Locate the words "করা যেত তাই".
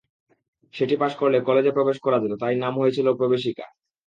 2.05-2.55